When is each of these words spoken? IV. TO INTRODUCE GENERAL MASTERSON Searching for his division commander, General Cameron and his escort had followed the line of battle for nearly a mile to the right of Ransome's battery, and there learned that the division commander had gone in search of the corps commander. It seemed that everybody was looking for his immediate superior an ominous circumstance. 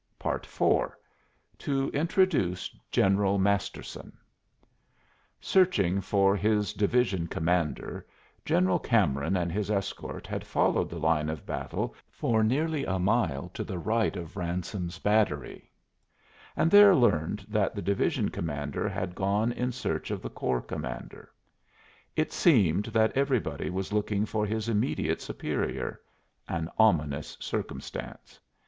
IV. 0.19 0.97
TO 1.59 1.91
INTRODUCE 1.93 2.75
GENERAL 2.89 3.37
MASTERSON 3.37 4.17
Searching 5.39 6.01
for 6.01 6.35
his 6.35 6.73
division 6.73 7.27
commander, 7.27 8.07
General 8.43 8.79
Cameron 8.79 9.37
and 9.37 9.51
his 9.51 9.69
escort 9.69 10.25
had 10.25 10.43
followed 10.43 10.89
the 10.89 10.97
line 10.97 11.29
of 11.29 11.45
battle 11.45 11.93
for 12.09 12.43
nearly 12.43 12.83
a 12.83 12.97
mile 12.97 13.49
to 13.49 13.63
the 13.63 13.77
right 13.77 14.15
of 14.15 14.35
Ransome's 14.37 14.97
battery, 14.97 15.69
and 16.55 16.71
there 16.71 16.95
learned 16.95 17.45
that 17.47 17.75
the 17.75 17.81
division 17.83 18.29
commander 18.29 18.89
had 18.89 19.13
gone 19.13 19.51
in 19.51 19.71
search 19.71 20.09
of 20.09 20.23
the 20.23 20.31
corps 20.31 20.63
commander. 20.63 21.31
It 22.15 22.33
seemed 22.33 22.85
that 22.85 23.15
everybody 23.15 23.69
was 23.69 23.93
looking 23.93 24.25
for 24.25 24.47
his 24.47 24.67
immediate 24.67 25.21
superior 25.21 26.01
an 26.47 26.71
ominous 26.79 27.37
circumstance. 27.39 28.39